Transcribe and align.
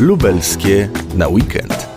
lubelskie 0.00 0.88
na 1.14 1.28
weekend. 1.28 1.88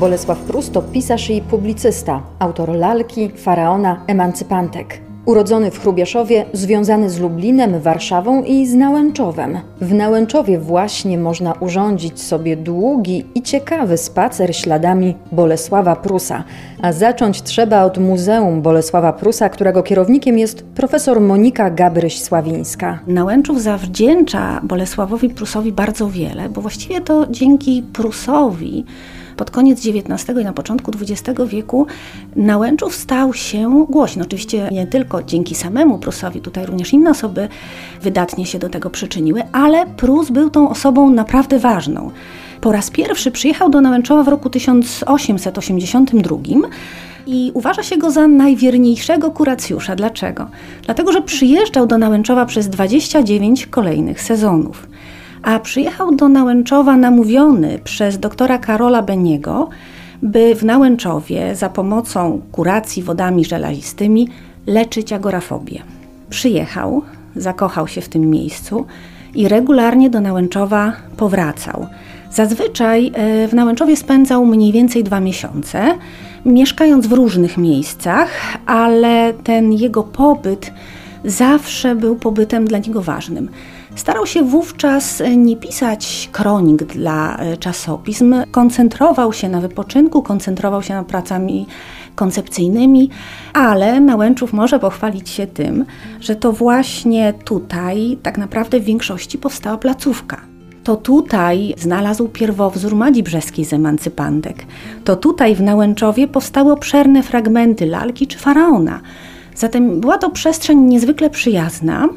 Bolesław 0.00 0.38
Prus 0.38 0.70
to 0.70 0.82
pisarz 0.82 1.30
i 1.30 1.42
publicysta, 1.42 2.22
autor 2.38 2.68
lalki, 2.68 3.30
faraona, 3.36 4.04
emancypantek. 4.06 5.00
Urodzony 5.26 5.70
w 5.70 5.80
Chrubieszowie, 5.80 6.44
związany 6.52 7.10
z 7.10 7.20
Lublinem, 7.20 7.80
Warszawą 7.80 8.42
i 8.42 8.66
z 8.66 8.74
Nałęczowem. 8.74 9.58
W 9.80 9.94
Nałęczowie 9.94 10.58
właśnie 10.58 11.18
można 11.18 11.52
urządzić 11.52 12.22
sobie 12.22 12.56
długi 12.56 13.24
i 13.34 13.42
ciekawy 13.42 13.96
spacer 13.96 14.56
śladami 14.56 15.14
Bolesława 15.32 15.96
Prusa. 15.96 16.44
A 16.82 16.92
zacząć 16.92 17.42
trzeba 17.42 17.84
od 17.84 17.98
Muzeum 17.98 18.62
Bolesława 18.62 19.12
Prusa, 19.12 19.48
którego 19.48 19.82
kierownikiem 19.82 20.38
jest 20.38 20.62
profesor 20.62 21.20
Monika 21.20 21.70
Gabryś-Sławińska. 21.70 22.98
Nałęczów 23.06 23.62
zawdzięcza 23.62 24.60
Bolesławowi 24.62 25.28
Prusowi 25.28 25.72
bardzo 25.72 26.08
wiele, 26.10 26.48
bo 26.48 26.60
właściwie 26.60 27.00
to 27.00 27.26
dzięki 27.30 27.82
Prusowi 27.92 28.84
pod 29.36 29.50
koniec 29.50 29.78
XIX 29.86 30.40
i 30.40 30.44
na 30.44 30.52
początku 30.52 30.90
XX 31.00 31.40
wieku 31.46 31.86
Nałęczów 32.36 32.94
stał 32.94 33.34
się 33.34 33.86
głośny. 33.90 34.22
Oczywiście 34.22 34.68
nie 34.72 34.86
tylko 34.86 35.22
dzięki 35.22 35.54
samemu 35.54 35.98
Prusowi, 35.98 36.40
tutaj 36.40 36.66
również 36.66 36.92
inne 36.92 37.10
osoby 37.10 37.48
wydatnie 38.02 38.46
się 38.46 38.58
do 38.58 38.68
tego 38.68 38.90
przyczyniły, 38.90 39.42
ale 39.52 39.86
Prus 39.86 40.30
był 40.30 40.50
tą 40.50 40.70
osobą 40.70 41.10
naprawdę 41.10 41.58
ważną. 41.58 42.10
Po 42.60 42.72
raz 42.72 42.90
pierwszy 42.90 43.30
przyjechał 43.30 43.70
do 43.70 43.80
Nałęczowa 43.80 44.22
w 44.22 44.28
roku 44.28 44.50
1882 44.50 46.36
i 47.26 47.50
uważa 47.54 47.82
się 47.82 47.96
go 47.96 48.10
za 48.10 48.28
najwierniejszego 48.28 49.30
kuracjusza. 49.30 49.96
Dlaczego? 49.96 50.46
Dlatego, 50.82 51.12
że 51.12 51.22
przyjeżdżał 51.22 51.86
do 51.86 51.98
Nałęczowa 51.98 52.46
przez 52.46 52.68
29 52.68 53.66
kolejnych 53.66 54.22
sezonów 54.22 54.88
a 55.46 55.58
przyjechał 55.58 56.14
do 56.14 56.28
Nałęczowa 56.28 56.96
namówiony 56.96 57.78
przez 57.84 58.18
doktora 58.18 58.58
Karola 58.58 59.02
Beniego, 59.02 59.68
by 60.22 60.54
w 60.54 60.64
Nałęczowie 60.64 61.54
za 61.54 61.68
pomocą 61.68 62.40
kuracji 62.52 63.02
wodami 63.02 63.44
żelazistymi 63.44 64.28
leczyć 64.66 65.12
agorafobię. 65.12 65.82
Przyjechał, 66.30 67.02
zakochał 67.36 67.88
się 67.88 68.00
w 68.00 68.08
tym 68.08 68.30
miejscu 68.30 68.86
i 69.34 69.48
regularnie 69.48 70.10
do 70.10 70.20
Nałęczowa 70.20 70.92
powracał. 71.16 71.86
Zazwyczaj 72.30 73.12
e, 73.14 73.48
w 73.48 73.54
Nałęczowie 73.54 73.96
spędzał 73.96 74.46
mniej 74.46 74.72
więcej 74.72 75.04
dwa 75.04 75.20
miesiące, 75.20 75.94
mieszkając 76.44 77.06
w 77.06 77.12
różnych 77.12 77.58
miejscach, 77.58 78.30
ale 78.66 79.32
ten 79.44 79.72
jego 79.72 80.02
pobyt 80.02 80.72
zawsze 81.24 81.96
był 81.96 82.16
pobytem 82.16 82.66
dla 82.66 82.78
niego 82.78 83.02
ważnym. 83.02 83.48
Starał 83.96 84.26
się 84.26 84.42
wówczas 84.42 85.20
e, 85.20 85.36
nie 85.36 85.56
pisać 85.56 86.28
kronik 86.32 86.84
dla 86.84 87.36
e, 87.36 87.56
czasopism, 87.56 88.34
koncentrował 88.50 89.32
się 89.32 89.48
na 89.48 89.60
wypoczynku, 89.60 90.22
koncentrował 90.22 90.82
się 90.82 90.94
nad 90.94 91.06
pracami 91.06 91.66
koncepcyjnymi, 92.14 93.10
ale 93.52 94.00
Nałęczów 94.00 94.52
może 94.52 94.78
pochwalić 94.78 95.30
się 95.30 95.46
tym, 95.46 95.84
że 96.20 96.36
to 96.36 96.52
właśnie 96.52 97.34
tutaj 97.44 98.18
tak 98.22 98.38
naprawdę 98.38 98.80
w 98.80 98.84
większości 98.84 99.38
powstała 99.38 99.78
placówka. 99.78 100.40
To 100.84 100.96
tutaj 100.96 101.74
znalazł 101.78 102.28
pierwowzór 102.28 102.94
Madzi 102.94 103.22
Brzeskiej 103.22 103.64
z 103.64 103.72
emancypantek. 103.72 104.64
To 105.04 105.16
tutaj 105.16 105.54
w 105.54 105.62
Nałęczowie 105.62 106.28
powstały 106.28 106.72
obszerne 106.72 107.22
fragmenty 107.22 107.86
lalki 107.86 108.26
czy 108.26 108.38
faraona. 108.38 109.00
Zatem 109.54 110.00
była 110.00 110.18
to 110.18 110.30
przestrzeń 110.30 110.78
niezwykle 110.78 111.30
przyjazna, 111.30 112.08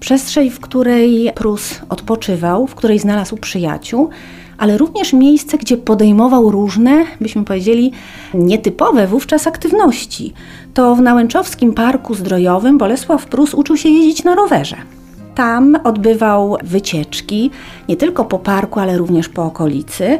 przestrzeń, 0.00 0.50
w 0.50 0.60
której 0.60 1.32
Prus 1.34 1.80
odpoczywał, 1.88 2.66
w 2.66 2.74
której 2.74 2.98
znalazł 2.98 3.36
przyjaciół, 3.36 4.08
ale 4.58 4.78
również 4.78 5.12
miejsce, 5.12 5.58
gdzie 5.58 5.76
podejmował 5.76 6.50
różne, 6.50 7.04
byśmy 7.20 7.44
powiedzieli, 7.44 7.92
nietypowe 8.34 9.06
wówczas 9.06 9.46
aktywności. 9.46 10.32
To 10.74 10.94
w 10.94 11.00
Nałęczowskim 11.00 11.74
Parku 11.74 12.14
Zdrojowym 12.14 12.78
Bolesław 12.78 13.26
Prus 13.26 13.54
uczył 13.54 13.76
się 13.76 13.88
jeździć 13.88 14.24
na 14.24 14.34
rowerze. 14.34 14.76
Tam 15.34 15.78
odbywał 15.84 16.56
wycieczki 16.62 17.50
nie 17.88 17.96
tylko 17.96 18.24
po 18.24 18.38
parku, 18.38 18.80
ale 18.80 18.98
również 18.98 19.28
po 19.28 19.44
okolicy. 19.44 20.18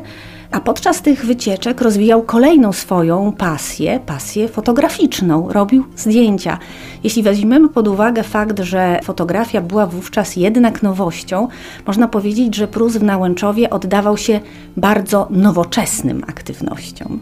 A 0.52 0.60
podczas 0.60 1.02
tych 1.02 1.26
wycieczek 1.26 1.80
rozwijał 1.80 2.22
kolejną 2.22 2.72
swoją 2.72 3.32
pasję, 3.32 4.00
pasję 4.06 4.48
fotograficzną. 4.48 5.52
Robił 5.52 5.84
zdjęcia. 5.96 6.58
Jeśli 7.04 7.22
weźmiemy 7.22 7.68
pod 7.68 7.88
uwagę 7.88 8.22
fakt, 8.22 8.60
że 8.60 9.00
fotografia 9.02 9.60
była 9.60 9.86
wówczas 9.86 10.36
jednak 10.36 10.82
nowością, 10.82 11.48
można 11.86 12.08
powiedzieć, 12.08 12.56
że 12.56 12.68
Prus 12.68 12.96
w 12.96 13.02
Nałęczowie 13.02 13.70
oddawał 13.70 14.16
się 14.16 14.40
bardzo 14.76 15.26
nowoczesnym 15.30 16.24
aktywnościom. 16.26 17.20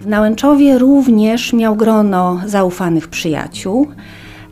W 0.00 0.06
Nałęczowie 0.06 0.78
również 0.78 1.52
miał 1.52 1.76
grono 1.76 2.40
zaufanych 2.46 3.08
przyjaciół. 3.08 3.88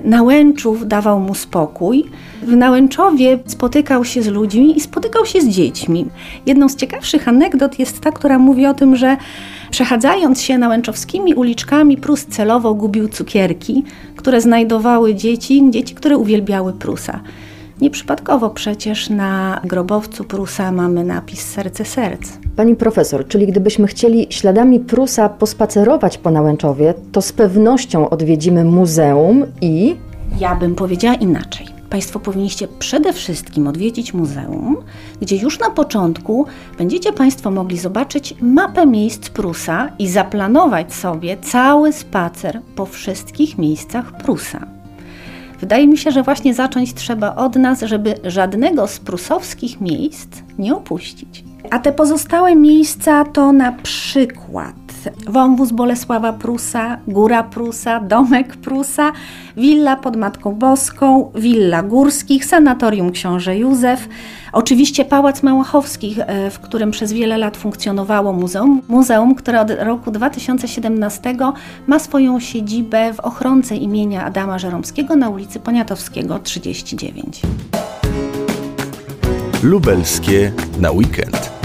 Nałęczów 0.04 0.88
dawał 0.88 1.20
mu 1.20 1.34
spokój. 1.34 2.04
W 2.42 2.56
Nałęczowie 2.56 3.38
spotykał 3.46 4.04
się 4.04 4.22
z 4.22 4.26
ludźmi 4.26 4.76
i 4.76 4.80
spotykał 4.80 5.26
się 5.26 5.40
z 5.40 5.48
dziećmi. 5.48 6.06
Jedną 6.46 6.68
z 6.68 6.76
ciekawszych 6.76 7.28
anegdot 7.28 7.78
jest 7.78 8.00
ta, 8.00 8.12
która 8.12 8.38
mówi 8.38 8.66
o 8.66 8.74
tym, 8.74 8.96
że 8.96 9.16
przechadzając 9.70 10.40
się 10.42 10.58
nałęczowskimi 10.58 11.34
uliczkami, 11.34 11.96
Prus 11.96 12.26
celowo 12.26 12.74
gubił 12.74 13.08
cukierki, 13.08 13.84
które 14.16 14.40
znajdowały 14.40 15.14
dzieci, 15.14 15.62
dzieci, 15.70 15.94
które 15.94 16.16
uwielbiały 16.16 16.72
Prusa. 16.72 17.20
Nieprzypadkowo 17.82 18.50
przecież 18.50 19.10
na 19.10 19.60
grobowcu 19.64 20.24
Prusa 20.24 20.72
mamy 20.72 21.04
napis 21.04 21.40
Serce 21.40 21.84
Serc. 21.84 22.20
Pani 22.56 22.76
profesor, 22.76 23.28
czyli 23.28 23.46
gdybyśmy 23.46 23.86
chcieli 23.86 24.26
śladami 24.30 24.80
Prusa 24.80 25.28
pospacerować 25.28 26.18
po 26.18 26.30
Nałęczowie, 26.30 26.94
to 27.12 27.22
z 27.22 27.32
pewnością 27.32 28.10
odwiedzimy 28.10 28.64
muzeum 28.64 29.44
i... 29.60 29.96
Ja 30.40 30.54
bym 30.54 30.74
powiedziała 30.74 31.14
inaczej. 31.14 31.66
Państwo 31.90 32.20
powinniście 32.20 32.68
przede 32.78 33.12
wszystkim 33.12 33.66
odwiedzić 33.66 34.14
muzeum, 34.14 34.76
gdzie 35.20 35.36
już 35.36 35.58
na 35.58 35.70
początku 35.70 36.46
będziecie 36.78 37.12
Państwo 37.12 37.50
mogli 37.50 37.78
zobaczyć 37.78 38.34
mapę 38.40 38.86
miejsc 38.86 39.30
Prusa 39.30 39.88
i 39.98 40.08
zaplanować 40.08 40.94
sobie 40.94 41.36
cały 41.36 41.92
spacer 41.92 42.60
po 42.76 42.86
wszystkich 42.86 43.58
miejscach 43.58 44.16
Prusa. 44.16 44.81
Wydaje 45.62 45.86
mi 45.86 45.98
się, 45.98 46.10
że 46.10 46.22
właśnie 46.22 46.54
zacząć 46.54 46.94
trzeba 46.94 47.34
od 47.34 47.56
nas, 47.56 47.80
żeby 47.80 48.14
żadnego 48.24 48.86
z 48.86 49.00
prusowskich 49.00 49.80
miejsc 49.80 50.28
nie 50.58 50.74
opuścić. 50.74 51.44
A 51.70 51.78
te 51.78 51.92
pozostałe 51.92 52.56
miejsca 52.56 53.24
to 53.24 53.52
na 53.52 53.72
przykład 53.72 54.74
wąwóz 55.28 55.72
Bolesława 55.72 56.32
Prusa, 56.32 56.98
Góra 57.08 57.42
Prusa, 57.42 58.00
Domek 58.00 58.56
Prusa, 58.56 59.12
Willa 59.56 59.96
pod 59.96 60.16
Matką 60.16 60.54
Boską, 60.54 61.32
Willa 61.34 61.82
Górskich, 61.82 62.44
Sanatorium 62.44 63.12
Książę 63.12 63.58
Józef, 63.58 64.08
oczywiście 64.52 65.04
Pałac 65.04 65.42
Małachowskich, 65.42 66.18
e, 66.18 66.50
w 66.50 66.58
którym 66.58 66.90
przez 66.90 67.12
wiele 67.12 67.38
lat 67.38 67.56
funkcjonowało 67.56 68.32
muzeum. 68.32 68.82
Muzeum, 68.88 69.34
które 69.34 69.60
od 69.60 69.70
roku 69.70 70.10
2017 70.10 71.52
ma 71.86 71.98
swoją 71.98 72.40
siedzibę 72.40 73.12
w 73.14 73.20
ochronce 73.20 73.76
imienia 73.76 74.24
Adama 74.24 74.58
Żeromskiego 74.58 75.16
na 75.16 75.28
ulicy 75.28 75.60
Poniatowskiego 75.60 76.38
39. 76.38 77.42
Lubelskie 79.62 80.52
na 80.80 80.90
weekend. 80.90 81.61